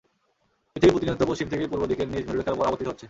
পৃথিবী 0.75 0.91
প্রতিনিয়ত 0.91 1.21
পশ্চিম 1.23 1.47
থেকে 1.51 1.63
পূর্ব 1.67 1.83
দিকে 1.87 2.03
নিজ 2.05 2.23
মেরুরেখার 2.27 2.55
ওপর 2.55 2.67
আবর্তিত 2.67 2.87
হচ্ছে। 2.87 2.99